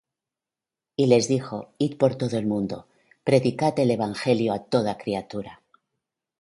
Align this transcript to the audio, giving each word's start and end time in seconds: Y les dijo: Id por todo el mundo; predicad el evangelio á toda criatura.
Y 0.95 1.05
les 1.05 1.27
dijo: 1.27 1.73
Id 1.77 1.97
por 1.97 2.15
todo 2.15 2.35
el 2.39 2.47
mundo; 2.47 2.87
predicad 3.29 3.75
el 3.77 3.91
evangelio 3.97 4.49
á 4.53 4.57
toda 4.73 4.97
criatura. 4.97 5.61